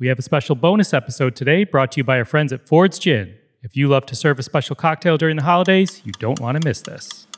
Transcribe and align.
We 0.00 0.08
have 0.08 0.18
a 0.18 0.22
special 0.22 0.56
bonus 0.56 0.92
episode 0.92 1.36
today 1.36 1.62
brought 1.62 1.92
to 1.92 2.00
you 2.00 2.04
by 2.04 2.18
our 2.18 2.24
friends 2.24 2.52
at 2.52 2.66
Ford's 2.66 2.98
Gin. 2.98 3.32
If 3.62 3.76
you 3.76 3.86
love 3.86 4.06
to 4.06 4.16
serve 4.16 4.40
a 4.40 4.42
special 4.42 4.74
cocktail 4.74 5.16
during 5.16 5.36
the 5.36 5.44
holidays, 5.44 6.02
you 6.04 6.10
don't 6.18 6.40
want 6.40 6.60
to 6.60 6.66
miss 6.66 6.80
this. 6.80 7.28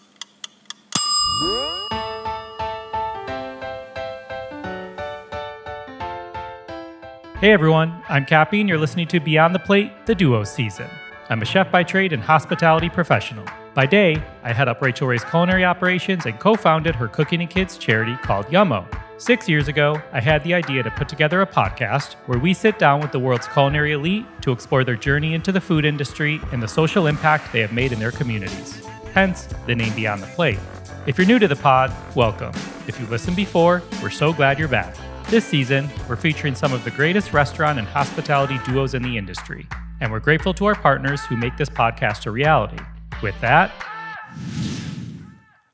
Hey 7.41 7.53
everyone, 7.53 8.03
I'm 8.09 8.25
Kappy 8.25 8.61
and 8.61 8.69
you're 8.71 8.79
listening 8.79 9.09
to 9.09 9.21
Beyond 9.21 9.55
the 9.55 9.59
Plate, 9.59 9.93
the 10.07 10.15
Duo 10.15 10.43
season. 10.43 10.89
I'm 11.29 11.43
a 11.43 11.45
chef 11.45 11.71
by 11.71 11.83
trade 11.83 12.15
and 12.15 12.23
hospitality 12.23 12.89
professional. 12.89 13.45
By 13.75 13.85
day, 13.85 14.17
I 14.43 14.55
head 14.55 14.69
up 14.69 14.81
Rachael 14.81 15.09
Ray's 15.09 15.25
culinary 15.25 15.67
operations 15.67 16.25
and 16.25 16.41
co 16.41 16.55
founded 16.55 16.95
her 16.95 17.09
cooking 17.09 17.43
and 17.43 17.51
kids 17.51 17.77
charity 17.77 18.17
called 18.23 18.47
Yummo. 18.47 18.89
Six 19.19 19.49
years 19.49 19.67
ago, 19.67 19.99
I 20.13 20.21
had 20.21 20.45
the 20.45 20.53
idea 20.53 20.83
to 20.83 20.91
put 20.91 21.09
together 21.09 21.41
a 21.41 21.47
podcast 21.47 22.17
where 22.27 22.39
we 22.39 22.53
sit 22.53 22.79
down 22.79 23.01
with 23.01 23.13
the 23.13 23.19
world's 23.19 23.49
culinary 23.49 23.93
elite 23.93 24.27
to 24.43 24.53
explore 24.53 24.85
their 24.85 24.95
journey 24.95 25.33
into 25.33 25.53
the 25.53 25.61
food 25.61 25.87
industry 25.87 26.39
and 26.53 26.63
the 26.63 26.69
social 26.69 27.07
impact 27.07 27.51
they 27.51 27.61
have 27.61 27.73
made 27.73 27.93
in 27.93 27.99
their 27.99 28.11
communities. 28.11 28.85
Hence, 29.15 29.49
the 29.67 29.75
name 29.75 29.95
Beyond 29.95 30.23
the 30.23 30.27
Plate. 30.27 30.59
If 31.07 31.17
you're 31.17 31.27
new 31.27 31.39
to 31.39 31.49
the 31.49 31.57
pod, 31.57 31.95
welcome. 32.15 32.53
If 32.87 33.01
you 33.01 33.07
listened 33.07 33.37
before, 33.37 33.83
we're 34.03 34.11
so 34.11 34.35
glad 34.35 34.59
you're 34.59 34.69
back. 34.69 34.95
This 35.31 35.47
season, 35.47 35.89
we're 36.11 36.17
featuring 36.17 36.55
some 36.55 36.75
of 36.75 36.85
the 36.85 36.91
greatest 36.91 37.33
restaurant 37.33 37.79
and 37.79 37.89
hospitality 37.89 38.59
duos 38.67 38.93
in 38.93 39.03
the 39.03 39.17
industry, 39.17 39.67
and 40.03 40.13
we're 40.13 40.21
grateful 40.21 40.53
to 40.53 40.67
our 40.67 40.75
partners 40.75 41.25
who 41.25 41.39
make 41.39 41.57
this 41.57 41.71
podcast 41.71 42.27
a 42.27 42.31
reality. 42.31 42.79
With 43.23 43.41
that, 43.41 43.73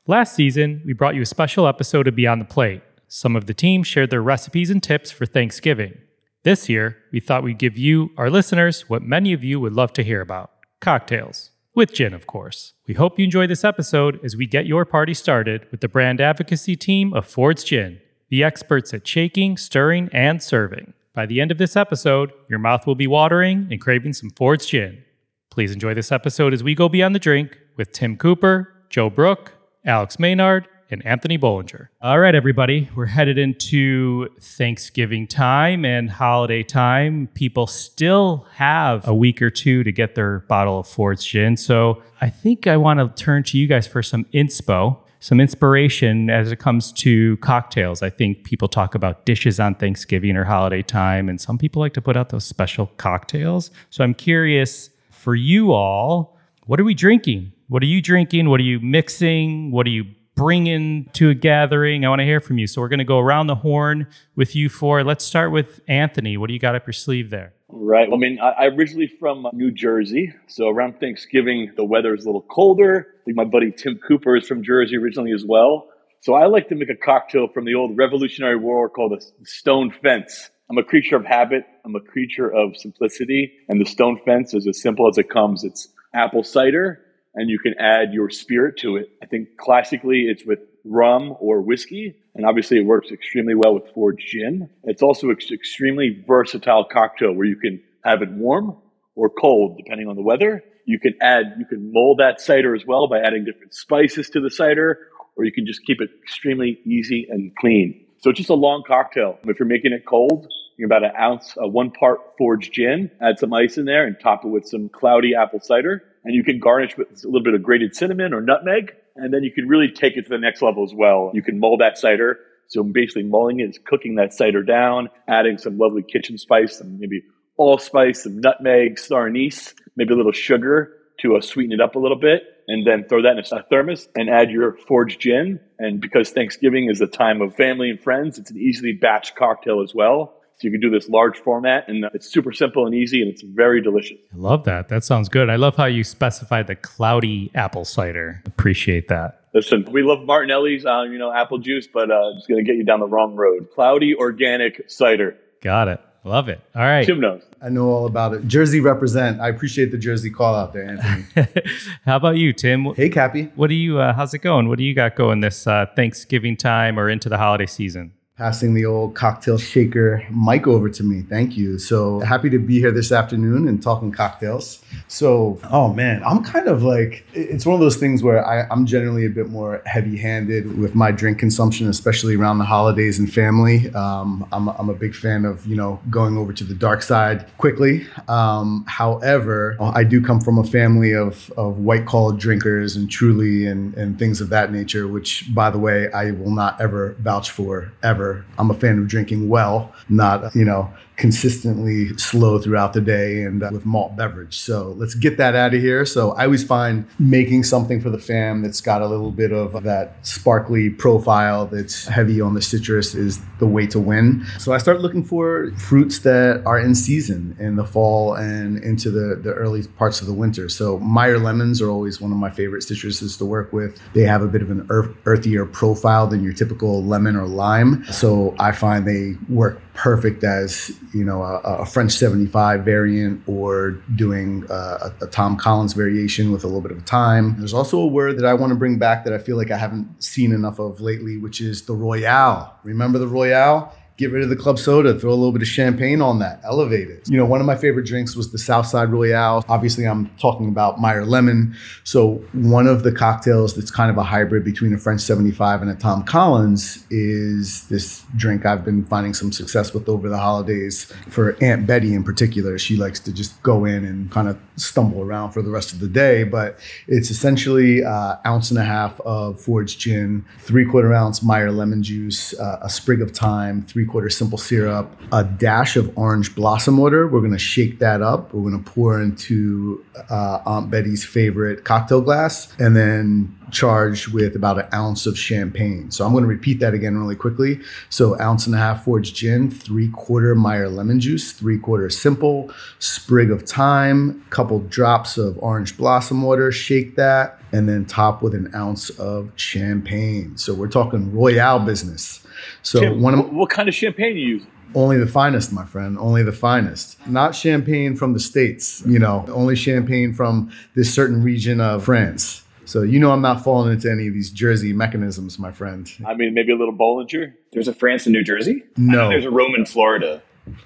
last 0.07 0.33
season, 0.33 0.81
we 0.85 0.93
brought 0.93 1.13
you 1.13 1.21
a 1.21 1.25
special 1.25 1.67
episode 1.67 2.07
of 2.07 2.15
Beyond 2.15 2.39
the 2.39 2.45
Plate. 2.45 2.81
Some 3.15 3.35
of 3.35 3.45
the 3.45 3.53
team 3.53 3.83
shared 3.83 4.09
their 4.09 4.23
recipes 4.23 4.71
and 4.71 4.81
tips 4.81 5.11
for 5.11 5.27
Thanksgiving. 5.27 5.99
This 6.41 6.67
year, 6.67 6.97
we 7.11 7.19
thought 7.19 7.43
we'd 7.43 7.59
give 7.59 7.77
you, 7.77 8.09
our 8.17 8.27
listeners, 8.27 8.89
what 8.89 9.03
many 9.03 9.33
of 9.33 9.43
you 9.43 9.59
would 9.59 9.73
love 9.73 9.93
to 9.93 10.03
hear 10.03 10.19
about 10.19 10.49
cocktails. 10.81 11.51
With 11.75 11.93
gin, 11.93 12.15
of 12.15 12.25
course. 12.25 12.73
We 12.87 12.95
hope 12.95 13.19
you 13.19 13.25
enjoy 13.25 13.45
this 13.45 13.63
episode 13.63 14.19
as 14.23 14.35
we 14.35 14.47
get 14.47 14.65
your 14.65 14.83
party 14.83 15.13
started 15.13 15.67
with 15.69 15.81
the 15.81 15.87
brand 15.87 16.21
advocacy 16.21 16.75
team 16.75 17.13
of 17.13 17.27
Ford's 17.27 17.63
Gin 17.63 18.01
the 18.29 18.43
experts 18.43 18.95
at 18.95 19.07
shaking, 19.07 19.57
stirring, 19.57 20.09
and 20.11 20.41
serving. 20.41 20.93
By 21.13 21.27
the 21.27 21.39
end 21.39 21.51
of 21.51 21.59
this 21.59 21.75
episode, 21.75 22.31
your 22.49 22.57
mouth 22.57 22.87
will 22.87 22.95
be 22.95 23.05
watering 23.05 23.67
and 23.69 23.79
craving 23.79 24.13
some 24.13 24.31
Ford's 24.31 24.65
gin. 24.65 25.03
Please 25.51 25.71
enjoy 25.71 25.93
this 25.93 26.11
episode 26.11 26.51
as 26.51 26.63
we 26.63 26.73
go 26.73 26.89
beyond 26.89 27.13
the 27.13 27.19
drink 27.19 27.59
with 27.77 27.91
Tim 27.91 28.17
Cooper, 28.17 28.73
Joe 28.89 29.11
Brooke, 29.11 29.53
Alex 29.85 30.17
Maynard, 30.17 30.67
and 30.93 31.05
Anthony 31.05 31.37
Bohlinger. 31.37 31.89
All 32.01 32.19
right, 32.19 32.33
everybody, 32.33 32.89
we're 32.95 33.07
headed 33.07 33.37
into 33.37 34.29
Thanksgiving 34.39 35.27
time 35.27 35.83
and 35.83 36.09
holiday 36.09 36.63
time. 36.63 37.27
People 37.33 37.67
still 37.67 38.47
have 38.53 39.05
a 39.07 39.13
week 39.13 39.41
or 39.41 39.49
two 39.49 39.83
to 39.83 39.91
get 39.91 40.15
their 40.15 40.39
bottle 40.41 40.79
of 40.79 40.87
Ford's 40.87 41.25
gin. 41.25 41.57
So 41.57 42.01
I 42.21 42.29
think 42.29 42.67
I 42.67 42.77
want 42.77 42.99
to 42.99 43.23
turn 43.23 43.43
to 43.43 43.57
you 43.57 43.67
guys 43.67 43.87
for 43.87 44.01
some 44.01 44.23
inspo 44.25 44.99
some 45.23 45.39
inspiration 45.39 46.29
as 46.29 46.51
it 46.51 46.59
comes 46.59 46.91
to 46.91 47.37
cocktails. 47.37 48.01
I 48.01 48.09
think 48.09 48.43
people 48.43 48.67
talk 48.67 48.93
about 48.93 49.25
dishes 49.25 49.57
on 49.57 49.73
Thanksgiving 49.73 50.35
or 50.35 50.43
holiday 50.43 50.81
time, 50.81 51.29
and 51.29 51.39
some 51.39 51.57
people 51.57 51.79
like 51.79 51.93
to 51.93 52.01
put 52.01 52.17
out 52.17 52.27
those 52.27 52.43
special 52.43 52.87
cocktails. 52.97 53.71
So 53.89 54.03
I'm 54.03 54.13
curious 54.13 54.89
for 55.11 55.33
you 55.33 55.71
all, 55.71 56.37
what 56.65 56.77
are 56.77 56.83
we 56.83 56.93
drinking? 56.93 57.53
What 57.69 57.81
are 57.83 57.85
you 57.85 58.01
drinking? 58.01 58.49
What 58.49 58.59
are 58.59 58.63
you 58.63 58.81
mixing? 58.81 59.71
What 59.71 59.87
are 59.87 59.91
you 59.91 60.07
bringing 60.35 61.09
to 61.13 61.29
a 61.29 61.33
gathering? 61.33 62.05
I 62.05 62.09
want 62.09 62.19
to 62.19 62.25
hear 62.25 62.39
from 62.39 62.57
you. 62.57 62.67
So 62.67 62.81
we're 62.81 62.89
going 62.89 62.99
to 62.99 63.05
go 63.05 63.19
around 63.19 63.47
the 63.47 63.55
horn 63.55 64.07
with 64.35 64.55
you 64.55 64.69
four. 64.69 65.03
Let's 65.03 65.25
start 65.25 65.51
with 65.51 65.81
Anthony. 65.87 66.37
What 66.37 66.47
do 66.47 66.53
you 66.53 66.59
got 66.59 66.75
up 66.75 66.85
your 66.87 66.93
sleeve 66.93 67.29
there? 67.29 67.53
Right. 67.69 68.07
Well, 68.07 68.17
I 68.17 68.21
mean, 68.21 68.39
I, 68.39 68.65
am 68.65 68.77
originally 68.77 69.11
from 69.19 69.47
New 69.53 69.71
Jersey. 69.71 70.33
So 70.47 70.69
around 70.69 70.99
Thanksgiving, 70.99 71.71
the 71.75 71.83
weather 71.83 72.13
is 72.13 72.23
a 72.23 72.27
little 72.27 72.43
colder. 72.43 73.07
I 73.21 73.23
think 73.25 73.37
my 73.37 73.45
buddy 73.45 73.71
Tim 73.71 73.99
Cooper 74.07 74.35
is 74.37 74.47
from 74.47 74.63
Jersey 74.63 74.97
originally 74.97 75.31
as 75.31 75.43
well. 75.43 75.89
So 76.21 76.35
I 76.35 76.45
like 76.45 76.69
to 76.69 76.75
make 76.75 76.89
a 76.89 76.95
cocktail 76.95 77.47
from 77.53 77.65
the 77.65 77.73
old 77.73 77.97
Revolutionary 77.97 78.57
War 78.57 78.89
called 78.89 79.13
a 79.13 79.45
stone 79.45 79.91
fence. 80.03 80.51
I'm 80.69 80.77
a 80.77 80.83
creature 80.83 81.15
of 81.15 81.25
habit. 81.25 81.65
I'm 81.83 81.95
a 81.95 81.99
creature 81.99 82.47
of 82.47 82.77
simplicity. 82.77 83.51
And 83.67 83.81
the 83.81 83.85
stone 83.85 84.19
fence 84.23 84.53
is 84.53 84.67
as 84.67 84.81
simple 84.81 85.09
as 85.09 85.17
it 85.17 85.29
comes. 85.29 85.63
It's 85.63 85.89
apple 86.13 86.43
cider, 86.43 87.01
and 87.35 87.49
you 87.49 87.59
can 87.59 87.73
add 87.79 88.13
your 88.13 88.29
spirit 88.29 88.77
to 88.79 88.97
it. 88.97 89.09
I 89.21 89.25
think 89.25 89.57
classically 89.57 90.25
it's 90.29 90.45
with 90.45 90.59
rum 90.85 91.35
or 91.39 91.61
whiskey. 91.61 92.15
And 92.35 92.45
obviously, 92.45 92.77
it 92.77 92.85
works 92.85 93.11
extremely 93.11 93.53
well 93.55 93.73
with 93.73 93.93
Ford's 93.93 94.23
gin. 94.25 94.69
It's 94.83 95.03
also 95.03 95.29
an 95.29 95.37
extremely 95.51 96.23
versatile 96.27 96.85
cocktail 96.91 97.33
where 97.33 97.45
you 97.45 97.57
can 97.57 97.81
have 98.03 98.21
it 98.21 98.31
warm 98.31 98.77
or 99.15 99.29
cold, 99.29 99.77
depending 99.77 100.07
on 100.07 100.15
the 100.15 100.23
weather. 100.23 100.63
You 100.85 100.99
can 100.99 101.13
add, 101.21 101.55
you 101.59 101.65
can 101.65 101.91
mold 101.93 102.19
that 102.19 102.41
cider 102.41 102.75
as 102.75 102.83
well 102.85 103.07
by 103.07 103.19
adding 103.19 103.45
different 103.45 103.73
spices 103.73 104.29
to 104.31 104.41
the 104.41 104.49
cider, 104.49 105.07
or 105.37 105.45
you 105.45 105.51
can 105.51 105.65
just 105.65 105.85
keep 105.85 106.01
it 106.01 106.09
extremely 106.23 106.79
easy 106.85 107.27
and 107.29 107.55
clean. 107.55 108.07
So 108.17 108.31
it's 108.31 108.37
just 108.37 108.49
a 108.49 108.55
long 108.55 108.83
cocktail. 108.85 109.37
If 109.43 109.59
you're 109.59 109.67
making 109.67 109.93
it 109.93 110.05
cold, 110.07 110.47
you're 110.77 110.87
about 110.87 111.03
an 111.03 111.11
ounce, 111.19 111.55
uh, 111.61 111.67
one 111.67 111.91
part 111.91 112.19
Ford's 112.37 112.67
gin, 112.67 113.11
add 113.21 113.37
some 113.37 113.53
ice 113.53 113.77
in 113.77 113.85
there 113.85 114.07
and 114.07 114.15
top 114.19 114.43
it 114.43 114.47
with 114.47 114.67
some 114.67 114.89
cloudy 114.89 115.33
apple 115.35 115.59
cider. 115.61 116.03
And 116.23 116.33
you 116.33 116.43
can 116.43 116.59
garnish 116.59 116.97
with 116.97 117.23
a 117.23 117.27
little 117.27 117.43
bit 117.43 117.53
of 117.53 117.63
grated 117.63 117.95
cinnamon 117.95 118.33
or 118.33 118.41
nutmeg. 118.41 118.95
And 119.15 119.33
then 119.33 119.43
you 119.43 119.51
can 119.51 119.67
really 119.67 119.91
take 119.91 120.17
it 120.17 120.23
to 120.23 120.29
the 120.29 120.37
next 120.37 120.61
level 120.61 120.83
as 120.83 120.93
well. 120.93 121.31
You 121.33 121.43
can 121.43 121.59
mull 121.59 121.77
that 121.77 121.97
cider. 121.97 122.39
So 122.67 122.83
basically 122.83 123.23
mulling 123.23 123.59
it 123.59 123.69
is 123.69 123.79
cooking 123.85 124.15
that 124.15 124.33
cider 124.33 124.63
down, 124.63 125.09
adding 125.27 125.57
some 125.57 125.77
lovely 125.77 126.01
kitchen 126.01 126.37
spice, 126.37 126.77
some 126.77 126.99
maybe 126.99 127.23
allspice, 127.57 128.23
some 128.23 128.39
nutmeg, 128.39 128.97
star 128.97 129.27
anise, 129.27 129.73
maybe 129.95 130.13
a 130.13 130.17
little 130.17 130.31
sugar 130.31 130.93
to 131.19 131.35
uh, 131.35 131.41
sweeten 131.41 131.73
it 131.73 131.81
up 131.81 131.95
a 131.95 131.99
little 131.99 132.19
bit. 132.19 132.43
And 132.65 132.87
then 132.87 133.03
throw 133.03 133.21
that 133.23 133.37
in 133.37 133.39
a 133.39 133.63
thermos 133.63 134.07
and 134.15 134.29
add 134.29 134.49
your 134.49 134.77
Ford's 134.87 135.17
gin. 135.17 135.59
And 135.79 135.99
because 135.99 136.29
Thanksgiving 136.29 136.89
is 136.89 137.01
a 137.01 137.07
time 137.07 137.41
of 137.41 137.55
family 137.55 137.89
and 137.89 138.01
friends, 138.01 138.39
it's 138.39 138.51
an 138.51 138.57
easily 138.57 138.97
batched 138.97 139.35
cocktail 139.35 139.81
as 139.81 139.93
well. 139.93 140.35
So 140.63 140.67
you 140.67 140.71
can 140.71 140.79
do 140.79 140.89
this 140.89 141.09
large 141.09 141.39
format 141.39 141.89
and 141.89 142.05
it's 142.13 142.31
super 142.31 142.53
simple 142.53 142.85
and 142.85 142.95
easy 142.95 143.21
and 143.21 143.29
it's 143.29 143.41
very 143.41 143.81
delicious. 143.81 144.17
I 144.33 144.37
love 144.37 144.63
that. 144.63 144.87
That 144.87 145.03
sounds 145.03 145.27
good. 145.27 145.49
I 145.49 145.57
love 145.57 145.75
how 145.75 145.87
you 145.87 146.05
specified 146.05 146.67
the 146.67 146.75
cloudy 146.77 147.51
apple 147.53 147.83
cider. 147.83 148.41
Appreciate 148.45 149.09
that. 149.09 149.41
Listen, 149.53 149.85
we 149.91 150.03
love 150.03 150.25
Martinelli's, 150.25 150.85
uh, 150.85 151.01
you 151.01 151.17
know, 151.17 151.33
apple 151.33 151.57
juice, 151.57 151.85
but 151.93 152.09
uh, 152.09 152.31
it's 152.37 152.47
going 152.47 152.63
to 152.63 152.71
get 152.71 152.77
you 152.77 152.85
down 152.85 153.01
the 153.01 153.07
wrong 153.07 153.35
road. 153.35 153.67
Cloudy 153.75 154.15
organic 154.15 154.89
cider. 154.89 155.35
Got 155.59 155.89
it. 155.89 155.99
Love 156.23 156.47
it. 156.47 156.61
All 156.73 156.81
right. 156.81 157.05
Tim 157.05 157.19
knows. 157.19 157.41
I 157.61 157.67
know 157.67 157.89
all 157.89 158.05
about 158.05 158.33
it. 158.33 158.47
Jersey 158.47 158.79
represent. 158.79 159.41
I 159.41 159.49
appreciate 159.49 159.91
the 159.91 159.97
Jersey 159.97 160.29
call 160.29 160.55
out 160.55 160.71
there, 160.71 160.85
Anthony. 160.85 161.45
How 162.05 162.15
about 162.15 162.37
you, 162.37 162.53
Tim? 162.53 162.85
Hey, 162.95 163.09
Kappy. 163.09 163.51
What 163.55 163.67
do 163.67 163.75
you? 163.75 163.99
Uh, 163.99 164.13
how's 164.13 164.33
it 164.33 164.39
going? 164.39 164.69
What 164.69 164.77
do 164.77 164.85
you 164.85 164.95
got 164.95 165.17
going 165.17 165.41
this 165.41 165.67
uh, 165.67 165.87
Thanksgiving 165.93 166.55
time 166.55 166.97
or 166.97 167.09
into 167.09 167.27
the 167.27 167.37
holiday 167.37 167.65
season? 167.65 168.13
Passing 168.35 168.73
the 168.73 168.83
old 168.83 169.13
cocktail 169.13 169.59
shaker 169.59 170.25
mic 170.31 170.65
over 170.65 170.89
to 170.89 171.03
me. 171.03 171.21
Thank 171.21 171.55
you. 171.55 171.77
So 171.77 172.19
happy 172.21 172.49
to 172.49 172.57
be 172.57 172.79
here 172.79 172.91
this 172.91 173.11
afternoon 173.11 173.67
and 173.67 173.81
talking 173.81 174.11
cocktails. 174.11 174.83
So, 175.07 175.59
oh 175.69 175.93
man, 175.93 176.23
I'm 176.23 176.43
kind 176.43 176.67
of 176.67 176.81
like, 176.81 177.25
it's 177.33 177.63
one 177.63 177.75
of 177.75 177.79
those 177.79 177.97
things 177.97 178.23
where 178.23 178.43
I, 178.43 178.65
am 178.71 178.87
generally 178.87 179.27
a 179.27 179.29
bit 179.29 179.49
more 179.49 179.83
heavy 179.85 180.17
handed 180.17 180.79
with 180.79 180.95
my 180.95 181.11
drink 181.11 181.37
consumption, 181.37 181.87
especially 181.87 182.35
around 182.35 182.57
the 182.57 182.65
holidays 182.65 183.19
and 183.19 183.31
family. 183.31 183.93
Um, 183.93 184.47
I'm, 184.51 184.67
I'm 184.67 184.89
a 184.89 184.95
big 184.95 185.13
fan 185.13 185.45
of, 185.45 185.67
you 185.67 185.75
know, 185.75 185.99
going 186.09 186.35
over 186.35 186.53
to 186.53 186.63
the 186.63 186.73
dark 186.73 187.03
side 187.03 187.45
quickly. 187.59 188.07
Um, 188.27 188.83
however, 188.87 189.77
I 189.79 190.03
do 190.03 190.19
come 190.19 190.41
from 190.41 190.57
a 190.57 190.63
family 190.63 191.13
of, 191.13 191.51
of 191.55 191.77
white 191.77 192.07
collar 192.07 192.35
drinkers 192.35 192.95
and 192.95 193.11
truly 193.11 193.67
and, 193.67 193.93
and 193.93 194.17
things 194.17 194.41
of 194.41 194.49
that 194.49 194.71
nature, 194.71 195.07
which 195.07 195.53
by 195.53 195.69
the 195.69 195.77
way, 195.77 196.11
I 196.11 196.31
will 196.31 196.51
not 196.51 196.81
ever 196.81 197.15
vouch 197.19 197.51
for 197.51 197.91
ever 198.01 198.22
I'm 198.57 198.71
a 198.71 198.73
fan 198.73 198.99
of 198.99 199.07
drinking 199.07 199.49
well, 199.49 199.93
not, 200.09 200.55
you 200.55 200.65
know, 200.65 200.91
consistently 201.15 202.15
slow 202.17 202.59
throughout 202.59 202.93
the 202.93 203.01
day 203.01 203.43
and 203.43 203.63
uh, 203.63 203.69
with 203.71 203.85
malt 203.85 204.15
beverage. 204.15 204.59
So 204.59 204.93
let's 204.97 205.15
get 205.15 205.37
that 205.37 205.55
out 205.55 205.73
of 205.73 205.81
here. 205.81 206.05
So 206.05 206.31
I 206.31 206.45
always 206.45 206.63
find 206.63 207.05
making 207.19 207.63
something 207.63 208.01
for 208.01 208.09
the 208.09 208.17
fam 208.17 208.61
that's 208.61 208.81
got 208.81 209.01
a 209.01 209.07
little 209.07 209.31
bit 209.31 209.51
of 209.51 209.83
that 209.83 210.25
sparkly 210.25 210.89
profile 210.89 211.65
that's 211.65 212.07
heavy 212.07 212.41
on 212.41 212.53
the 212.53 212.61
citrus 212.61 213.15
is 213.15 213.41
the 213.59 213.67
way 213.67 213.85
to 213.87 213.99
win. 213.99 214.45
So 214.57 214.73
I 214.73 214.77
start 214.77 215.01
looking 215.01 215.23
for 215.23 215.71
fruits 215.77 216.19
that 216.19 216.63
are 216.65 216.79
in 216.79 216.95
season 216.95 217.55
in 217.59 217.75
the 217.75 217.85
fall 217.85 218.35
and 218.35 218.83
into 218.83 219.11
the, 219.11 219.35
the 219.35 219.53
early 219.53 219.87
parts 219.87 220.21
of 220.21 220.27
the 220.27 220.33
winter. 220.33 220.69
So 220.69 220.99
Meyer 220.99 221.39
lemons 221.39 221.81
are 221.81 221.89
always 221.89 222.19
one 222.19 222.31
of 222.31 222.37
my 222.37 222.49
favorite 222.49 222.81
citruses 222.81 223.37
to 223.37 223.45
work 223.45 223.71
with. 223.71 224.01
They 224.13 224.23
have 224.23 224.41
a 224.41 224.47
bit 224.47 224.61
of 224.61 224.71
an 224.71 224.85
earth, 224.89 225.15
earthier 225.25 225.65
profile 225.65 226.27
than 226.27 226.43
your 226.43 226.53
typical 226.53 227.03
lemon 227.03 227.35
or 227.35 227.47
lime. 227.47 228.03
So 228.05 228.55
I 228.59 228.71
find 228.71 229.07
they 229.07 229.35
work 229.49 229.79
perfect 229.93 230.43
as 230.43 230.91
you 231.13 231.23
know 231.23 231.43
a, 231.43 231.59
a 231.59 231.85
French 231.85 232.11
75 232.13 232.83
variant 232.83 233.41
or 233.47 233.91
doing 234.15 234.65
a, 234.69 235.11
a, 235.21 235.27
Tom 235.27 235.55
Collins 235.55 235.93
variation 235.93 236.51
with 236.51 236.63
a 236.63 236.67
little 236.67 236.81
bit 236.81 236.91
of 236.91 237.05
time. 237.05 237.55
There's 237.57 237.73
also 237.73 237.99
a 237.99 238.07
word 238.07 238.37
that 238.37 238.45
I 238.45 238.53
want 238.53 238.71
to 238.71 238.75
bring 238.75 238.97
back 238.97 239.23
that 239.25 239.33
I 239.33 239.37
feel 239.37 239.57
like 239.57 239.71
I 239.71 239.77
haven't 239.77 240.23
seen 240.23 240.51
enough 240.51 240.79
of 240.79 240.99
lately, 240.99 241.37
which 241.37 241.61
is 241.61 241.83
the 241.83 241.93
Royale. 241.93 242.77
Remember 242.83 243.19
the 243.19 243.27
Royale? 243.27 243.95
Get 244.17 244.31
rid 244.31 244.43
of 244.43 244.49
the 244.49 244.55
club 244.55 244.77
soda, 244.77 245.17
throw 245.19 245.31
a 245.31 245.33
little 245.33 245.51
bit 245.51 245.63
of 245.63 245.67
champagne 245.67 246.21
on 246.21 246.37
that, 246.39 246.61
elevate 246.63 247.09
it. 247.09 247.27
You 247.27 247.37
know, 247.37 247.45
one 247.45 247.59
of 247.59 247.65
my 247.65 247.75
favorite 247.75 248.05
drinks 248.05 248.35
was 248.35 248.51
the 248.51 248.59
Southside 248.59 249.09
Royale. 249.09 249.65
Obviously, 249.67 250.05
I'm 250.05 250.29
talking 250.37 250.67
about 250.67 250.99
Meyer 250.99 251.25
Lemon. 251.25 251.75
So, 252.03 252.35
one 252.53 252.85
of 252.85 253.01
the 253.01 253.11
cocktails 253.11 253.73
that's 253.73 253.89
kind 253.89 254.11
of 254.11 254.17
a 254.17 254.23
hybrid 254.23 254.63
between 254.63 254.93
a 254.93 254.99
French 254.99 255.21
75 255.21 255.81
and 255.81 255.89
a 255.89 255.95
Tom 255.95 256.23
Collins 256.23 257.05
is 257.09 257.87
this 257.87 258.23
drink 258.35 258.65
I've 258.65 258.85
been 258.85 259.03
finding 259.05 259.33
some 259.33 259.51
success 259.51 259.93
with 259.93 260.07
over 260.07 260.29
the 260.29 260.37
holidays 260.37 261.11
for 261.29 261.57
Aunt 261.61 261.87
Betty 261.87 262.13
in 262.13 262.23
particular. 262.23 262.77
She 262.77 262.95
likes 262.95 263.19
to 263.21 263.33
just 263.33 263.61
go 263.63 263.85
in 263.85 264.05
and 264.05 264.31
kind 264.31 264.47
of 264.47 264.59
stumble 264.75 265.21
around 265.21 265.51
for 265.51 265.61
the 265.61 265.69
rest 265.69 265.91
of 265.91 265.99
the 265.99 266.07
day, 266.07 266.43
but 266.43 266.79
it's 267.07 267.29
essentially 267.29 268.03
uh, 268.03 268.35
ounce 268.45 268.69
and 268.69 268.79
a 268.79 268.83
half 268.83 269.19
of 269.21 269.59
Ford's 269.59 269.95
gin, 269.95 270.45
three 270.59 270.85
quarter 270.85 271.13
ounce 271.13 271.43
Meyer 271.43 271.71
lemon 271.71 272.03
juice, 272.03 272.57
uh, 272.59 272.79
a 272.81 272.89
sprig 272.89 273.21
of 273.21 273.31
thyme, 273.31 273.81
three 273.81 274.02
quarter 274.05 274.29
simple 274.29 274.57
syrup, 274.57 275.09
a 275.31 275.43
dash 275.43 275.95
of 275.95 276.15
orange 276.17 276.55
blossom 276.55 276.97
water. 276.97 277.27
We're 277.27 277.41
to 277.51 277.57
shake 277.59 277.99
that 277.99 278.21
up. 278.21 278.53
We're 278.53 278.71
to 278.83 278.89
pour 278.91 279.21
into 279.21 280.03
uh, 280.29 280.59
Aunt 280.65 280.89
Betty's 280.89 281.25
favorite 281.25 281.83
cocktail 281.83 282.21
glass 282.21 282.73
and 282.79 282.95
then 282.95 283.57
charge 283.73 284.29
with 284.29 284.55
about 284.55 284.79
an 284.79 284.87
ounce 284.93 285.25
of 285.25 285.37
champagne. 285.37 286.11
So 286.11 286.25
I'm 286.25 286.31
going 286.31 286.43
to 286.43 286.47
repeat 286.47 286.79
that 286.79 286.93
again 286.93 287.17
really 287.17 287.35
quickly. 287.35 287.81
So 288.09 288.39
ounce 288.39 288.65
and 288.65 288.75
a 288.75 288.77
half 288.77 289.03
Ford's 289.03 289.31
gin, 289.31 289.69
three 289.69 290.09
quarter 290.09 290.55
Meyer 290.55 290.87
lemon 290.87 291.19
juice, 291.19 291.51
three 291.51 291.77
quarter 291.77 292.09
simple, 292.09 292.71
sprig 292.99 293.51
of 293.51 293.63
thyme, 293.63 294.45
couple 294.49 294.79
drops 294.79 295.37
of 295.37 295.57
orange 295.59 295.97
blossom 295.97 296.41
water. 296.41 296.71
Shake 296.71 297.15
that 297.15 297.59
and 297.71 297.89
then 297.89 298.05
top 298.05 298.41
with 298.41 298.53
an 298.53 298.73
ounce 298.75 299.09
of 299.11 299.51
champagne. 299.55 300.57
So 300.57 300.73
we're 300.73 300.87
talking 300.87 301.33
Royale 301.33 301.79
business. 301.79 302.45
So 302.83 302.99
Tim, 302.99 303.21
one 303.21 303.33
of 303.33 303.39
what, 303.39 303.53
what 303.53 303.69
kind 303.69 303.89
of 303.89 303.95
champagne 303.95 304.35
do 304.35 304.39
you 304.39 304.47
use? 304.55 304.63
only 304.95 305.17
the 305.17 305.27
finest, 305.27 305.71
my 305.71 305.85
friend. 305.85 306.17
Only 306.17 306.43
the 306.43 306.51
finest. 306.51 307.25
Not 307.27 307.55
champagne 307.55 308.15
from 308.15 308.33
the 308.33 308.39
States, 308.39 309.03
you 309.05 309.19
know, 309.19 309.45
only 309.49 309.75
champagne 309.75 310.33
from 310.33 310.71
this 310.95 311.13
certain 311.13 311.43
region 311.43 311.81
of 311.81 312.05
France. 312.05 312.62
So 312.85 313.01
you 313.01 313.19
know 313.19 313.31
I'm 313.31 313.41
not 313.41 313.63
falling 313.63 313.91
into 313.93 314.11
any 314.11 314.27
of 314.27 314.33
these 314.33 314.51
Jersey 314.51 314.93
mechanisms, 314.93 315.57
my 315.59 315.71
friend. 315.71 316.09
I 316.25 316.33
mean, 316.33 316.53
maybe 316.53 316.71
a 316.71 316.75
little 316.75 316.93
Bollinger. 316.93 317.53
There's 317.71 317.87
a 317.87 317.93
France 317.93 318.25
in 318.27 318.33
New 318.33 318.43
Jersey? 318.43 318.83
No. 318.97 319.21
know 319.23 319.29
there's 319.29 319.45
a 319.45 319.51
Rome 319.51 319.73
in 319.75 319.85
Florida. 319.85 320.41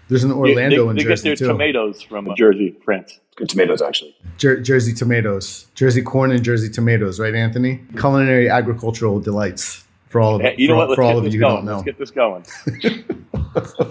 There's 0.08 0.24
an 0.24 0.32
Yeah, 0.32 0.36
Orlando 0.38 0.86
they, 0.86 0.90
in 0.92 0.96
they 0.98 1.04
Jersey 1.04 1.30
get 1.30 1.40
their 1.40 1.48
too. 1.48 1.54
tomatoes 1.54 2.02
from 2.02 2.30
uh, 2.30 2.36
Jersey, 2.36 2.76
France. 2.84 3.20
Good 3.36 3.50
tomatoes, 3.50 3.82
actually. 3.82 4.16
Jer- 4.38 4.60
Jersey 4.60 4.94
tomatoes, 4.94 5.68
Jersey 5.76 6.02
corn 6.02 6.32
and 6.32 6.44
Jersey 6.44 6.70
tomatoes, 6.70 7.20
right, 7.20 7.36
Anthony? 7.36 7.82
Culinary 7.98 8.50
agricultural 8.50 9.20
delights 9.20 9.86
for 10.08 10.20
all 10.22 10.36
of 10.38 10.42
Hey, 10.42 10.56
you 10.58 10.68
for, 10.68 10.72
know 10.74 10.78
what? 10.80 10.90
Let's 10.90 10.96
for 10.98 11.04
all 11.04 11.18
of 11.20 11.24
this 11.26 11.34
you 11.34 11.40
who 11.42 11.46
going. 11.46 11.56
don't 11.58 11.66
know. 11.66 11.74
Let's 11.74 11.86
get 11.86 12.00
this 12.00 12.10
going. 12.12 12.44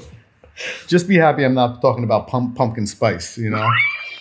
Just 0.87 1.06
be 1.06 1.17
happy 1.17 1.44
I'm 1.44 1.55
not 1.55 1.82
talking 1.82 2.03
about 2.03 2.29
pump, 2.29 2.56
pumpkin 2.56 2.87
spice. 2.87 3.37
You 3.37 3.50
know, 3.50 3.69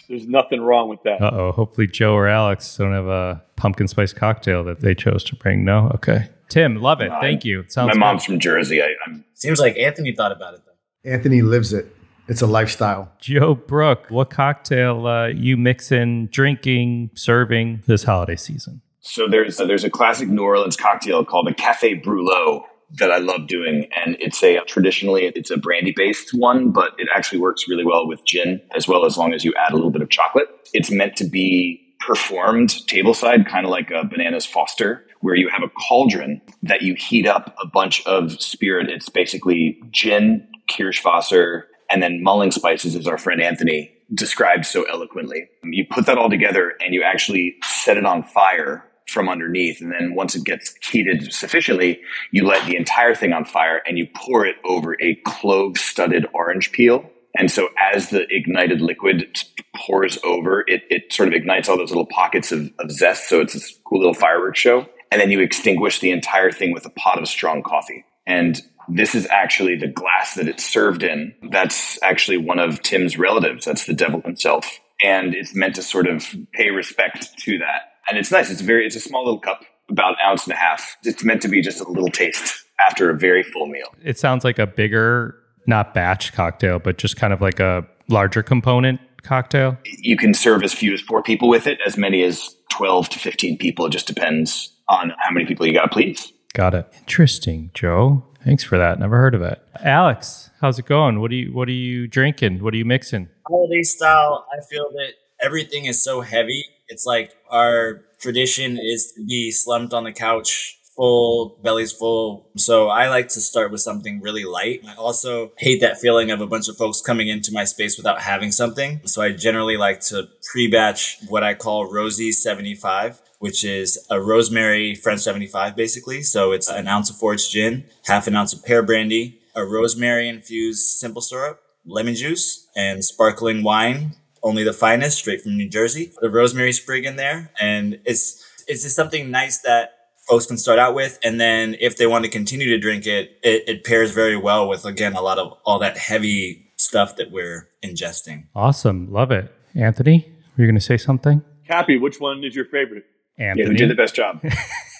There's 0.08 0.28
nothing 0.28 0.62
wrong 0.62 0.90
with 0.90 1.04
that. 1.04 1.22
Uh 1.22 1.32
oh. 1.34 1.52
Hopefully, 1.52 1.88
Joe 1.88 2.14
or 2.14 2.28
Alex 2.28 2.78
don't 2.78 2.94
have 2.94 3.08
a 3.08 3.44
pumpkin 3.56 3.88
spice 3.88 4.14
cocktail 4.14 4.64
that 4.66 4.82
they 4.82 4.94
chose 4.96 5.24
to 5.26 5.36
bring. 5.36 5.64
No? 5.66 5.92
Okay. 5.96 6.30
Tim, 6.50 6.76
love 6.82 7.02
it. 7.02 7.10
No, 7.10 7.20
Thank 7.22 7.44
you. 7.44 7.62
It 7.62 7.72
sounds 7.72 7.88
My 7.88 7.94
good. 7.94 8.00
mom's 8.00 8.24
from 8.26 8.40
Jersey. 8.40 8.82
I, 8.82 8.90
I'm 9.08 9.26
Seems 9.34 9.60
like 9.60 9.78
Anthony 9.78 10.14
thought 10.14 10.32
about 10.32 10.54
it 10.54 10.62
though. 10.66 11.10
Anthony 11.12 11.42
lives 11.42 11.74
it. 11.74 11.88
It's 12.28 12.42
a 12.42 12.48
lifestyle. 12.48 13.12
Joe 13.20 13.54
Brooke, 13.56 14.06
what 14.10 14.30
cocktail 14.32 15.06
uh, 15.08 15.28
you 15.28 15.58
mixing, 15.58 16.28
drinking, 16.28 17.12
serving 17.14 17.84
this 17.86 18.04
holiday 18.04 18.36
season? 18.36 18.82
So 19.02 19.28
there's 19.28 19.58
there's 19.58 19.84
a 19.84 19.90
classic 19.90 20.28
New 20.30 20.42
Orleans 20.44 20.76
cocktail 20.76 21.24
called 21.24 21.48
a 21.48 21.54
Cafe 21.54 22.02
Brulot 22.02 22.64
that 22.92 23.12
I 23.12 23.18
love 23.18 23.48
doing, 23.48 23.88
and 24.06 24.16
it's 24.20 24.44
a 24.44 24.60
traditionally 24.62 25.32
it's 25.36 25.52
a 25.52 25.58
brandy 25.58 25.94
based 25.96 26.34
one, 26.34 26.72
but 26.72 26.92
it 26.98 27.08
actually 27.16 27.40
works 27.40 27.68
really 27.68 27.86
well 27.86 28.08
with 28.08 28.26
gin 28.26 28.62
as 28.76 28.88
well 28.88 29.06
as 29.06 29.18
long 29.18 29.34
as 29.34 29.44
you 29.44 29.54
add 29.56 29.74
a 29.74 29.76
little 29.76 29.92
bit 29.92 30.02
of 30.02 30.10
chocolate. 30.10 30.48
It's 30.74 30.92
meant 30.92 31.16
to 31.18 31.26
be 31.26 31.82
performed 32.00 32.70
tableside, 32.88 33.48
kind 33.48 33.66
of 33.66 33.72
like 33.72 33.92
a 33.92 34.06
bananas 34.06 34.46
Foster, 34.46 35.06
where 35.22 35.36
you 35.36 35.50
have 35.50 35.64
a 35.64 35.70
cauldron 35.70 36.42
that 36.62 36.84
you 36.84 36.94
heat 36.94 37.28
up 37.28 37.56
a 37.62 37.68
bunch 37.68 38.06
of 38.06 38.40
spirit. 38.42 38.90
It's 38.90 39.10
basically 39.10 39.80
gin, 39.90 40.48
Kirschwasser, 40.70 41.64
and 41.90 42.04
then 42.04 42.22
mulling 42.22 42.52
spices, 42.52 42.96
as 42.96 43.08
our 43.08 43.18
friend 43.18 43.42
Anthony 43.42 43.92
described 44.14 44.66
so 44.66 44.84
eloquently. 44.84 45.50
You 45.64 45.86
put 45.90 46.06
that 46.06 46.18
all 46.18 46.30
together 46.30 46.74
and 46.84 46.94
you 46.94 47.02
actually 47.02 47.56
set 47.64 47.98
it 47.98 48.06
on 48.06 48.24
fire 48.24 48.85
from 49.08 49.30
underneath. 49.30 49.82
And 49.82 49.92
then 49.92 50.16
once 50.16 50.36
it 50.36 50.44
gets 50.44 50.76
heated 50.82 51.32
sufficiently, 51.32 52.02
you 52.32 52.44
light 52.44 52.66
the 52.66 52.76
entire 52.76 53.16
thing 53.16 53.34
on 53.34 53.46
fire 53.46 53.82
and 53.88 53.98
you 53.98 54.08
pour 54.16 54.46
it 54.46 54.56
over 54.66 54.98
a 55.02 55.16
clove 55.26 55.78
studded 55.78 56.28
orange 56.34 56.72
peel. 56.72 57.10
And 57.38 57.52
so 57.52 57.70
as 57.94 58.10
the 58.10 58.26
ignited 58.30 58.82
liquid 58.82 59.38
pours 59.76 60.18
over, 60.24 60.64
it, 60.68 60.84
it 60.90 61.12
sort 61.12 61.28
of 61.28 61.34
ignites 61.34 61.68
all 61.68 61.78
those 61.78 61.90
little 61.90 62.06
pockets 62.06 62.52
of, 62.52 62.72
of 62.80 62.92
zest. 62.92 63.28
So 63.28 63.42
it's 63.42 63.54
this 63.54 63.78
cool 63.86 64.00
little 64.00 64.14
fireworks 64.14 64.60
show. 64.60 64.88
And 65.12 65.22
then 65.22 65.32
you 65.32 65.42
extinguish 65.42 66.00
the 66.00 66.12
entire 66.12 66.52
thing 66.52 66.74
with 66.74 66.86
a 66.86 66.90
pot 66.90 67.20
of 67.20 67.28
strong 67.28 67.62
coffee. 67.62 68.06
And 68.26 68.62
this 68.88 69.16
is 69.16 69.28
actually 69.28 69.76
the 69.76 69.88
glass 69.88 70.36
that 70.36 70.48
it's 70.48 70.64
served 70.64 71.04
in. 71.04 71.34
That's 71.52 72.02
actually 72.02 72.38
one 72.38 72.60
of 72.60 72.82
Tim's 72.82 73.18
relatives. 73.18 73.66
That's 73.66 73.86
the 73.86 73.94
devil 73.94 74.22
himself. 74.22 74.80
And 75.04 75.36
it's 75.36 75.54
meant 75.54 75.76
to 75.76 75.84
sort 75.84 76.08
of 76.08 76.26
pay 76.54 76.70
respect 76.72 77.38
to 77.40 77.58
that. 77.60 77.95
And 78.08 78.18
it's 78.18 78.32
nice. 78.32 78.50
It's 78.52 78.62
very, 78.62 78.86
it's 78.86 78.96
a 78.96 79.00
small 79.00 79.24
little 79.24 79.40
cup, 79.40 79.64
about 79.90 80.12
an 80.14 80.18
ounce 80.26 80.44
and 80.46 80.54
a 80.54 80.58
half. 80.58 80.98
It's 81.04 81.24
meant 81.24 81.42
to 81.44 81.48
be 81.48 81.62
just 81.62 81.80
a 81.82 81.90
little 81.90 82.10
taste 82.10 82.64
after 82.88 83.10
a 83.10 83.18
very 83.18 83.44
full 83.44 83.68
meal. 83.68 83.88
It 84.04 84.18
sounds 84.20 84.44
like 84.44 84.60
a 84.60 84.68
bigger, 84.68 85.36
not 85.68 85.94
batch 85.94 86.34
cocktail, 86.34 86.80
but 86.80 86.98
just 86.98 87.18
kind 87.18 87.34
of 87.34 87.42
like 87.42 87.60
a 87.60 87.86
larger 88.08 88.44
component 88.44 89.00
cocktail. 89.24 89.78
You 89.86 90.18
can 90.18 90.34
serve 90.34 90.64
as 90.64 90.74
few 90.74 90.94
as 90.94 91.02
four 91.02 91.24
people 91.24 91.50
with 91.50 91.68
it, 91.68 91.80
as 91.86 91.98
many 91.98 92.24
as 92.24 92.56
12 92.72 93.10
to 93.10 93.20
15 93.20 93.58
people. 93.58 93.86
It 93.86 93.92
just 93.92 94.08
depends 94.08 94.72
on 94.88 95.12
how 95.20 95.32
many 95.32 95.46
people 95.46 95.66
you 95.66 95.74
got 95.74 95.84
to 95.84 95.90
please. 95.90 96.32
Got 96.54 96.74
it. 96.74 96.88
Interesting, 97.00 97.72
Joe. 97.74 98.24
Thanks 98.44 98.64
for 98.64 98.78
that. 98.78 99.00
Never 99.00 99.18
heard 99.18 99.34
of 99.34 99.42
it. 99.42 99.60
Alex, 99.82 100.52
how's 100.62 100.78
it 100.78 100.86
going? 100.86 101.20
What 101.20 101.32
are 101.32 101.36
you 101.36 101.52
what 101.52 101.68
are 101.68 101.72
you 101.72 102.08
drinking? 102.08 102.64
What 102.64 102.74
are 102.76 102.78
you 102.78 102.86
mixing? 102.86 103.28
Holiday 103.48 103.82
style, 103.82 104.46
I 104.54 104.64
feel 104.70 104.90
that 104.92 105.14
everything 105.42 105.86
is 105.86 106.04
so 106.04 106.22
heavy. 106.22 106.66
It's 106.88 107.06
like 107.06 107.32
our 107.50 108.02
tradition 108.20 108.78
is 108.78 109.14
to 109.16 109.26
be 109.26 109.52
slumped 109.52 109.94
on 109.94 110.04
the 110.04 110.12
couch, 110.12 110.78
full, 110.96 111.60
bellies 111.64 111.92
full. 111.92 112.50
So 112.58 112.88
I 112.88 113.10
like 113.10 113.28
to 113.30 113.42
start 113.42 113.72
with 113.72 113.82
something 113.82 114.22
really 114.22 114.46
light. 114.46 114.82
I 114.88 114.96
also 114.96 115.52
hate 115.58 115.82
that 115.82 116.00
feeling 116.00 116.32
of 116.32 116.42
a 116.42 116.48
bunch 116.48 116.70
of 116.70 116.78
folks 116.78 117.02
coming 117.02 117.28
into 117.28 117.52
my 117.52 117.64
space 117.64 117.98
without 117.98 118.22
having 118.22 118.52
something. 118.52 119.02
So 119.06 119.22
I 119.22 119.32
generally 119.32 119.78
like 119.78 120.00
to 120.02 120.30
pre-batch 120.52 121.18
what 121.28 121.44
I 121.44 121.54
call 121.54 121.92
Rosie 121.92 122.32
75 122.32 123.22
which 123.40 123.64
is 123.64 124.04
a 124.10 124.20
rosemary 124.20 124.96
French 124.96 125.22
75 125.22 125.76
basically. 125.76 126.24
So 126.24 126.52
it's 126.52 126.68
an 126.68 126.88
ounce 126.88 127.12
of 127.12 127.18
Ford's 127.18 127.48
gin, 127.48 127.86
half 128.06 128.26
an 128.26 128.36
ounce 128.36 128.54
of 128.54 128.66
pear 128.66 128.82
brandy, 128.82 129.40
a 129.56 129.64
rosemary 129.64 130.28
infused 130.28 131.00
simple 131.00 131.22
syrup, 131.22 131.62
lemon 131.86 132.16
juice, 132.16 132.68
and 132.76 133.04
sparkling 133.06 133.64
wine. 133.64 134.16
Only 134.46 134.64
the 134.64 134.74
finest, 134.74 135.18
straight 135.18 135.42
from 135.42 135.58
New 135.58 135.68
Jersey. 135.68 136.12
The 136.22 136.30
rosemary 136.30 136.72
sprig 136.72 137.04
in 137.04 137.16
there, 137.16 137.52
and 137.60 138.00
it's 138.06 138.42
it's 138.68 138.84
just 138.84 138.96
something 138.96 139.32
nice 139.32 139.58
that 139.62 139.92
folks 140.30 140.46
can 140.46 140.58
start 140.58 140.78
out 140.78 140.94
with, 140.94 141.18
and 141.24 141.42
then 141.42 141.76
if 141.80 141.98
they 141.98 142.06
want 142.06 142.26
to 142.26 142.30
continue 142.30 142.68
to 142.70 142.78
drink 142.78 143.08
it, 143.08 143.40
it, 143.44 143.64
it 143.68 143.84
pairs 143.84 144.12
very 144.12 144.38
well 144.38 144.70
with 144.70 144.86
again 144.86 145.14
a 145.14 145.22
lot 145.22 145.40
of 145.40 145.58
all 145.66 145.80
that 145.80 145.98
heavy 145.98 146.72
stuff 146.78 147.16
that 147.16 147.32
we're 147.32 147.68
ingesting. 147.84 148.46
Awesome. 148.56 149.12
Love 149.12 149.32
it. 149.32 149.52
Anthony, 149.74 150.32
were 150.56 150.64
you 150.64 150.68
going 150.68 150.76
to 150.76 150.82
say 150.82 150.98
something? 150.98 151.44
Kappy, 151.68 151.98
which 152.00 152.20
one 152.20 152.44
is 152.44 152.56
your 152.56 152.66
favorite? 152.66 153.04
Yeah, 153.40 153.50
Anthony. 153.50 153.68
who 153.68 153.74
did 153.74 153.90
the 153.90 153.96
best 153.96 154.16
job? 154.16 154.42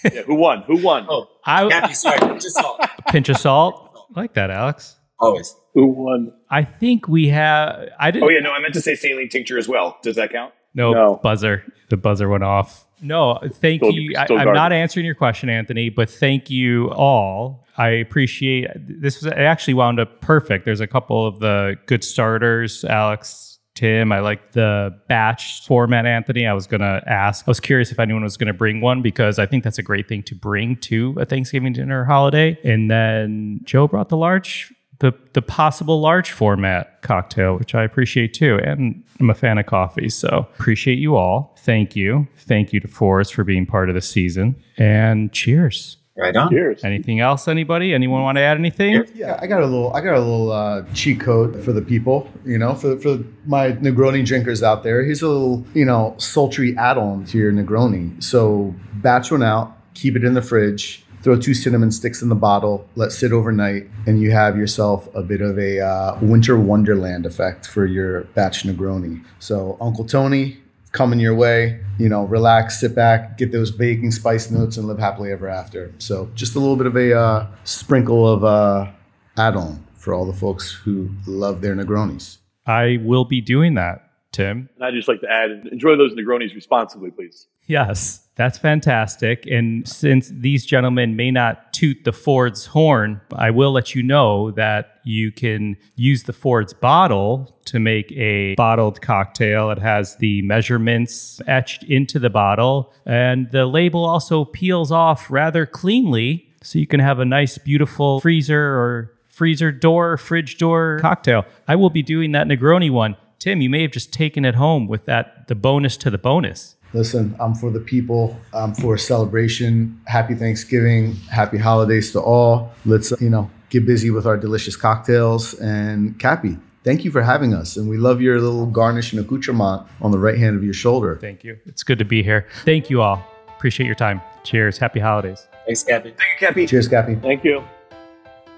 Yeah, 0.04 0.22
who 0.22 0.36
won? 0.36 0.62
Who 0.68 0.76
won? 0.76 1.06
Oh, 1.08 1.26
I, 1.44 1.62
happy, 1.72 1.94
sorry, 1.94 2.18
just 2.38 2.54
salt. 2.54 2.80
pinch 3.08 3.28
of 3.28 3.38
salt. 3.38 3.90
I 4.14 4.20
like 4.20 4.34
that, 4.34 4.50
Alex. 4.52 4.94
Always. 5.18 5.54
Who 5.74 5.86
won? 5.88 6.32
I 6.50 6.62
think 6.64 7.08
we 7.08 7.28
have. 7.28 7.88
I 7.98 8.10
didn't. 8.10 8.24
oh, 8.24 8.30
yeah, 8.30 8.40
no, 8.40 8.52
I 8.52 8.60
meant 8.60 8.74
to 8.74 8.80
say 8.80 8.94
saline 8.94 9.28
tincture 9.28 9.58
as 9.58 9.68
well. 9.68 9.98
Does 10.02 10.16
that 10.16 10.30
count? 10.32 10.52
No, 10.74 10.92
No. 10.92 11.20
buzzer. 11.22 11.64
The 11.88 11.96
buzzer 11.96 12.28
went 12.28 12.44
off. 12.44 12.86
No, 13.00 13.38
thank 13.54 13.80
Still- 13.82 13.92
you. 13.92 14.14
I, 14.18 14.24
still 14.24 14.38
I'm 14.38 14.52
not 14.52 14.72
answering 14.72 15.04
your 15.06 15.14
question, 15.14 15.48
Anthony, 15.48 15.88
but 15.90 16.08
thank 16.10 16.50
you 16.50 16.90
all. 16.90 17.64
I 17.78 17.88
appreciate 17.90 18.68
this. 18.76 19.16
Was 19.22 19.26
it 19.26 19.38
actually 19.38 19.74
wound 19.74 20.00
up 20.00 20.20
perfect. 20.22 20.64
There's 20.64 20.80
a 20.80 20.86
couple 20.86 21.26
of 21.26 21.38
the 21.40 21.76
good 21.86 22.02
starters, 22.04 22.84
Alex. 22.84 23.58
Tim, 23.74 24.10
I 24.12 24.20
like 24.20 24.52
the 24.52 24.98
batch 25.08 25.66
format, 25.66 26.06
Anthony. 26.06 26.46
I 26.46 26.54
was 26.54 26.66
going 26.66 26.80
to 26.80 27.02
ask, 27.06 27.46
I 27.46 27.50
was 27.50 27.60
curious 27.60 27.92
if 27.92 27.98
anyone 28.00 28.22
was 28.22 28.38
going 28.38 28.46
to 28.46 28.54
bring 28.54 28.80
one 28.80 29.02
because 29.02 29.38
I 29.38 29.44
think 29.44 29.64
that's 29.64 29.76
a 29.78 29.82
great 29.82 30.08
thing 30.08 30.22
to 30.24 30.34
bring 30.34 30.76
to 30.76 31.14
a 31.20 31.26
Thanksgiving 31.26 31.74
dinner 31.74 32.00
or 32.00 32.04
holiday. 32.06 32.58
And 32.64 32.90
then 32.90 33.60
Joe 33.64 33.86
brought 33.86 34.08
the 34.08 34.16
large 34.16 34.72
the 35.00 35.12
the 35.32 35.42
possible 35.42 36.00
large 36.00 36.30
format 36.30 37.02
cocktail, 37.02 37.56
which 37.58 37.74
I 37.74 37.84
appreciate 37.84 38.34
too. 38.34 38.58
And 38.64 39.02
I'm 39.20 39.30
a 39.30 39.34
fan 39.34 39.58
of 39.58 39.66
coffee, 39.66 40.08
so 40.08 40.48
appreciate 40.58 40.98
you 40.98 41.16
all. 41.16 41.54
Thank 41.60 41.96
you. 41.96 42.26
Thank 42.38 42.72
you 42.72 42.80
to 42.80 42.88
Ford's 42.88 43.30
for 43.30 43.44
being 43.44 43.66
part 43.66 43.88
of 43.88 43.94
the 43.94 44.00
season. 44.00 44.56
And 44.78 45.32
cheers. 45.32 45.98
Right 46.18 46.34
on. 46.34 46.48
Cheers. 46.48 46.82
Anything 46.82 47.20
else? 47.20 47.46
Anybody? 47.46 47.92
Anyone 47.92 48.22
want 48.22 48.38
to 48.38 48.42
add 48.42 48.56
anything? 48.56 49.04
Yeah, 49.14 49.38
I 49.42 49.46
got 49.46 49.60
a 49.60 49.66
little, 49.66 49.92
I 49.92 50.00
got 50.00 50.14
a 50.14 50.18
little 50.18 50.50
uh, 50.50 50.82
cheat 50.94 51.20
code 51.20 51.62
for 51.62 51.72
the 51.74 51.82
people, 51.82 52.26
you 52.46 52.56
know, 52.56 52.74
for 52.74 52.98
for 52.98 53.18
my 53.44 53.72
Negroni 53.72 54.24
drinkers 54.24 54.62
out 54.62 54.82
there. 54.82 55.04
Here's 55.04 55.20
a 55.20 55.28
little, 55.28 55.62
you 55.74 55.84
know, 55.84 56.14
sultry 56.16 56.74
add-on 56.78 57.26
to 57.26 57.36
your 57.36 57.52
Negroni. 57.52 58.22
So 58.24 58.74
batch 58.94 59.30
one 59.30 59.42
out, 59.42 59.76
keep 59.92 60.16
it 60.16 60.24
in 60.24 60.32
the 60.32 60.40
fridge, 60.40 61.04
throw 61.26 61.36
two 61.36 61.54
cinnamon 61.54 61.90
sticks 61.90 62.22
in 62.22 62.28
the 62.28 62.36
bottle, 62.36 62.88
let 62.94 63.10
sit 63.10 63.32
overnight, 63.32 63.84
and 64.06 64.22
you 64.22 64.30
have 64.30 64.56
yourself 64.56 65.12
a 65.12 65.24
bit 65.24 65.40
of 65.40 65.58
a 65.58 65.80
uh, 65.80 66.16
winter 66.22 66.56
wonderland 66.56 67.26
effect 67.26 67.66
for 67.66 67.84
your 67.84 68.20
batch 68.36 68.62
Negroni. 68.62 69.24
So 69.40 69.76
Uncle 69.80 70.04
Tony, 70.04 70.58
coming 70.92 71.18
your 71.18 71.34
way. 71.34 71.80
You 71.98 72.08
know, 72.08 72.26
relax, 72.26 72.78
sit 72.78 72.94
back, 72.94 73.38
get 73.38 73.50
those 73.50 73.72
baking 73.72 74.12
spice 74.12 74.52
notes, 74.52 74.76
and 74.76 74.86
live 74.86 75.00
happily 75.00 75.32
ever 75.32 75.48
after. 75.48 75.92
So, 75.98 76.30
just 76.36 76.54
a 76.54 76.60
little 76.60 76.76
bit 76.76 76.86
of 76.86 76.94
a 76.96 77.18
uh, 77.18 77.46
sprinkle 77.64 78.28
of 78.28 78.44
uh, 78.44 78.92
add-on 79.36 79.84
for 79.96 80.14
all 80.14 80.26
the 80.26 80.32
folks 80.32 80.70
who 80.70 81.10
love 81.26 81.60
their 81.60 81.74
Negronis. 81.74 82.36
I 82.66 83.00
will 83.02 83.24
be 83.24 83.40
doing 83.40 83.74
that, 83.74 84.05
Tim. 84.36 84.68
And 84.76 84.84
I'd 84.84 84.92
just 84.94 85.08
like 85.08 85.20
to 85.22 85.30
add, 85.30 85.66
enjoy 85.72 85.96
those 85.96 86.12
Negronis 86.12 86.54
responsibly, 86.54 87.10
please. 87.10 87.46
Yes, 87.66 88.28
that's 88.36 88.58
fantastic. 88.58 89.46
And 89.46 89.88
since 89.88 90.28
these 90.28 90.66
gentlemen 90.66 91.16
may 91.16 91.30
not 91.30 91.72
toot 91.72 92.04
the 92.04 92.12
Ford's 92.12 92.66
horn, 92.66 93.22
I 93.34 93.50
will 93.50 93.72
let 93.72 93.94
you 93.94 94.02
know 94.02 94.50
that 94.52 95.00
you 95.04 95.32
can 95.32 95.76
use 95.96 96.24
the 96.24 96.34
Ford's 96.34 96.74
bottle 96.74 97.58
to 97.64 97.80
make 97.80 98.12
a 98.12 98.54
bottled 98.56 99.00
cocktail. 99.00 99.70
It 99.70 99.78
has 99.78 100.16
the 100.16 100.42
measurements 100.42 101.40
etched 101.46 101.82
into 101.84 102.18
the 102.18 102.30
bottle, 102.30 102.92
and 103.06 103.50
the 103.50 103.64
label 103.64 104.04
also 104.04 104.44
peels 104.44 104.92
off 104.92 105.30
rather 105.30 105.64
cleanly. 105.64 106.54
So 106.62 106.78
you 106.78 106.86
can 106.86 107.00
have 107.00 107.20
a 107.20 107.24
nice, 107.24 107.58
beautiful 107.58 108.20
freezer 108.20 108.60
or 108.60 109.12
freezer 109.28 109.72
door, 109.72 110.16
fridge 110.16 110.58
door 110.58 110.98
cocktail. 111.00 111.44
I 111.68 111.76
will 111.76 111.90
be 111.90 112.02
doing 112.02 112.32
that 112.32 112.46
Negroni 112.46 112.90
one. 112.90 113.16
Tim, 113.38 113.60
you 113.60 113.70
may 113.70 113.82
have 113.82 113.90
just 113.90 114.12
taken 114.12 114.44
it 114.44 114.54
home 114.54 114.86
with 114.88 115.04
that 115.04 115.48
the 115.48 115.54
bonus 115.54 115.96
to 115.98 116.10
the 116.10 116.18
bonus. 116.18 116.76
Listen, 116.92 117.36
I'm 117.38 117.54
for 117.54 117.70
the 117.70 117.80
people. 117.80 118.38
I'm 118.54 118.74
for 118.74 118.94
a 118.94 118.98
celebration. 118.98 120.00
Happy 120.06 120.34
Thanksgiving. 120.34 121.14
Happy 121.30 121.58
holidays 121.58 122.12
to 122.12 122.20
all. 122.20 122.72
Let's, 122.86 123.12
you 123.20 123.28
know, 123.28 123.50
get 123.70 123.84
busy 123.84 124.10
with 124.10 124.26
our 124.26 124.36
delicious 124.36 124.76
cocktails. 124.76 125.54
And 125.54 126.18
Kappy, 126.18 126.58
thank 126.84 127.04
you 127.04 127.10
for 127.10 127.22
having 127.22 127.52
us. 127.52 127.76
And 127.76 127.90
we 127.90 127.98
love 127.98 128.22
your 128.22 128.40
little 128.40 128.66
garnish 128.66 129.12
and 129.12 129.20
accoutrement 129.20 129.86
on 130.00 130.10
the 130.10 130.18
right 130.18 130.38
hand 130.38 130.56
of 130.56 130.64
your 130.64 130.74
shoulder. 130.74 131.18
Thank 131.20 131.44
you. 131.44 131.58
It's 131.66 131.82
good 131.82 131.98
to 131.98 132.04
be 132.04 132.22
here. 132.22 132.46
Thank 132.64 132.88
you 132.88 133.02
all. 133.02 133.22
Appreciate 133.56 133.86
your 133.86 133.96
time. 133.96 134.22
Cheers. 134.44 134.78
Happy 134.78 135.00
holidays. 135.00 135.46
Thanks, 135.66 135.84
Kappy. 135.84 136.14
Thank 136.16 136.40
you, 136.40 136.46
Kappy. 136.46 136.68
Cheers, 136.68 136.88
Kappy. 136.88 137.20
Thank 137.20 137.44
you. 137.44 137.64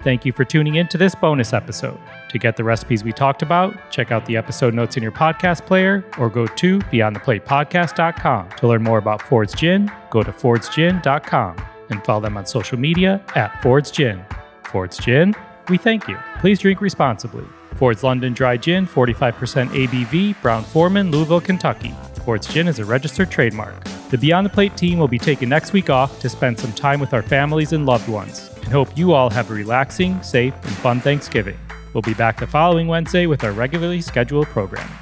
Thank 0.01 0.25
you 0.25 0.31
for 0.31 0.45
tuning 0.45 0.75
in 0.75 0.87
to 0.89 0.97
this 0.97 1.13
bonus 1.13 1.51
episode. 1.51 1.99
To 2.29 2.37
get 2.37 2.55
the 2.55 2.63
recipes 2.63 3.03
we 3.03 3.11
talked 3.11 3.41
about, 3.41 3.91
check 3.91 4.11
out 4.11 4.25
the 4.25 4.37
episode 4.37 4.73
notes 4.73 4.95
in 4.95 5.03
your 5.03 5.11
podcast 5.11 5.65
player 5.65 6.05
or 6.17 6.29
go 6.29 6.47
to 6.47 6.79
beyondtheplatepodcast.com. 6.79 8.49
To 8.49 8.67
learn 8.67 8.83
more 8.83 8.97
about 8.97 9.21
Ford's 9.21 9.53
Gin, 9.53 9.91
go 10.09 10.23
to 10.23 10.31
fordsgin.com 10.31 11.57
and 11.89 12.05
follow 12.05 12.21
them 12.21 12.37
on 12.37 12.45
social 12.45 12.79
media 12.79 13.21
at 13.35 13.61
Ford's 13.61 13.91
Gin. 13.91 14.23
Ford's 14.63 14.97
Gin, 14.97 15.35
we 15.67 15.77
thank 15.77 16.07
you. 16.07 16.17
Please 16.39 16.59
drink 16.59 16.79
responsibly. 16.79 17.45
Ford's 17.75 18.03
London 18.03 18.33
Dry 18.33 18.57
Gin, 18.57 18.87
45% 18.87 19.69
ABV, 19.69 20.41
Brown-Forman, 20.41 21.11
Louisville, 21.11 21.41
Kentucky. 21.41 21.93
Ford's 22.23 22.47
Gin 22.47 22.67
is 22.67 22.79
a 22.79 22.85
registered 22.85 23.31
trademark. 23.31 23.83
The 24.09 24.17
Beyond 24.17 24.45
the 24.45 24.49
Plate 24.49 24.77
team 24.77 24.99
will 24.99 25.07
be 25.07 25.19
taking 25.19 25.49
next 25.49 25.73
week 25.73 25.89
off 25.89 26.19
to 26.19 26.29
spend 26.29 26.59
some 26.59 26.73
time 26.73 26.99
with 26.99 27.13
our 27.13 27.21
families 27.21 27.73
and 27.73 27.85
loved 27.85 28.07
ones, 28.07 28.49
and 28.69 28.75
hope 28.75 28.95
you 28.95 29.13
all 29.13 29.31
have 29.31 29.49
a 29.49 29.53
relaxing, 29.55 30.21
safe, 30.21 30.53
and 30.53 30.75
fun 30.75 30.99
Thanksgiving. 30.99 31.57
We'll 31.91 32.03
be 32.03 32.13
back 32.13 32.39
the 32.39 32.45
following 32.45 32.87
Wednesday 32.87 33.25
with 33.25 33.43
our 33.43 33.51
regularly 33.51 33.99
scheduled 33.99 34.45
programming. 34.45 34.93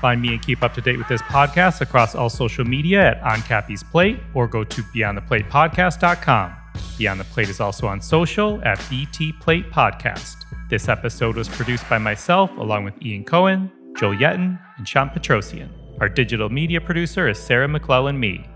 Find 0.00 0.22
me 0.22 0.34
and 0.34 0.40
keep 0.40 0.62
up 0.62 0.72
to 0.74 0.80
date 0.80 0.98
with 0.98 1.08
this 1.08 1.20
podcast 1.22 1.80
across 1.80 2.14
all 2.14 2.30
social 2.30 2.64
media 2.64 3.10
at 3.10 3.20
On 3.24 3.42
Kappy's 3.42 3.82
Plate 3.82 4.20
or 4.34 4.46
go 4.46 4.62
to 4.62 4.82
beyondtheplatepodcast.com. 4.94 6.54
Beyond 6.96 7.18
the 7.18 7.24
Plate 7.24 7.48
is 7.48 7.58
also 7.58 7.88
on 7.88 8.00
social 8.00 8.62
at 8.64 8.80
BT 8.88 9.32
Plate 9.32 9.68
Podcast. 9.72 10.36
This 10.70 10.88
episode 10.88 11.34
was 11.34 11.48
produced 11.48 11.90
by 11.90 11.98
myself 11.98 12.56
along 12.56 12.84
with 12.84 12.94
Ian 13.02 13.24
Cohen, 13.24 13.68
Joel 13.96 14.14
Yetton, 14.14 14.60
and 14.76 14.86
Sean 14.86 15.08
Petrosian. 15.08 15.70
Our 16.00 16.08
digital 16.08 16.50
media 16.50 16.80
producer 16.80 17.28
is 17.28 17.36
Sarah 17.36 17.66
McClellan 17.66 18.20
Mead. 18.20 18.48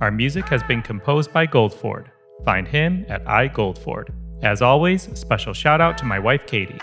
Our 0.00 0.12
music 0.12 0.44
has 0.50 0.62
been 0.62 0.82
composed 0.82 1.32
by 1.32 1.48
Goldford. 1.48 2.13
Find 2.44 2.68
him 2.68 3.06
at 3.08 3.24
iGoldford. 3.24 4.10
As 4.42 4.60
always, 4.60 5.06
a 5.08 5.16
special 5.16 5.54
shout 5.54 5.80
out 5.80 5.96
to 5.98 6.04
my 6.04 6.18
wife 6.18 6.46
Katie. 6.46 6.78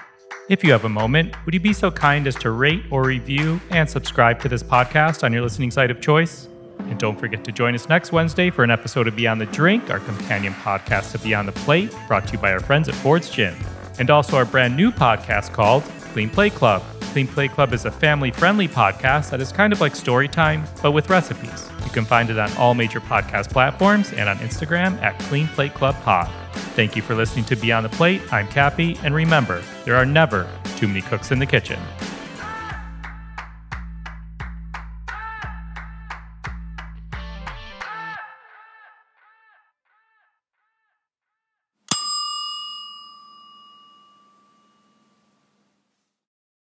If 0.49 0.63
you 0.63 0.71
have 0.71 0.85
a 0.85 0.89
moment, 0.89 1.35
would 1.45 1.53
you 1.53 1.59
be 1.59 1.73
so 1.73 1.91
kind 1.91 2.27
as 2.27 2.35
to 2.37 2.51
rate 2.51 2.83
or 2.89 3.05
review 3.05 3.61
and 3.69 3.89
subscribe 3.89 4.39
to 4.41 4.49
this 4.49 4.63
podcast 4.63 5.23
on 5.23 5.31
your 5.31 5.43
listening 5.43 5.71
site 5.71 5.91
of 5.91 6.01
choice? 6.01 6.47
And 6.79 6.99
don't 6.99 7.17
forget 7.17 7.43
to 7.45 7.51
join 7.51 7.75
us 7.75 7.87
next 7.87 8.11
Wednesday 8.11 8.49
for 8.49 8.63
an 8.63 8.71
episode 8.71 9.07
of 9.07 9.15
Beyond 9.15 9.39
the 9.39 9.45
Drink, 9.45 9.89
our 9.89 9.99
companion 9.99 10.53
podcast 10.53 11.11
to 11.11 11.19
Beyond 11.19 11.47
the 11.47 11.53
Plate, 11.53 11.95
brought 12.07 12.27
to 12.27 12.33
you 12.33 12.39
by 12.39 12.51
our 12.51 12.59
friends 12.59 12.89
at 12.89 12.95
Ford's 12.95 13.29
Gin, 13.29 13.55
And 13.99 14.09
also 14.09 14.35
our 14.35 14.45
brand 14.45 14.75
new 14.75 14.91
podcast 14.91 15.53
called 15.53 15.83
Clean 16.13 16.29
Plate 16.29 16.53
Club. 16.53 16.83
Clean 17.13 17.27
Plate 17.27 17.51
Club 17.51 17.73
is 17.73 17.85
a 17.85 17.91
family 17.91 18.31
friendly 18.31 18.67
podcast 18.67 19.29
that 19.29 19.41
is 19.41 19.51
kind 19.51 19.71
of 19.71 19.81
like 19.81 19.95
story 19.95 20.27
time, 20.27 20.63
but 20.81 20.91
with 20.91 21.09
recipes. 21.09 21.69
You 21.85 21.91
can 21.91 22.05
find 22.05 22.29
it 22.29 22.37
on 22.37 22.51
all 22.57 22.73
major 22.73 22.99
podcast 22.99 23.49
platforms 23.49 24.11
and 24.13 24.27
on 24.27 24.37
Instagram 24.39 25.01
at 25.01 25.17
Clean 25.21 25.47
Plate 25.47 25.73
Club 25.73 25.95
Pod. 26.03 26.29
Thank 26.75 26.95
you 26.95 27.01
for 27.01 27.15
listening 27.15 27.45
to 27.45 27.55
Beyond 27.55 27.85
the 27.85 27.89
Plate. 27.89 28.21
I'm 28.31 28.47
Kappy, 28.47 28.97
and 29.03 29.15
remember, 29.15 29.61
there 29.85 29.95
are 29.95 30.05
never 30.05 30.47
too 30.77 30.87
many 30.87 31.01
cooks 31.01 31.31
in 31.31 31.39
the 31.39 31.45
kitchen. 31.45 31.79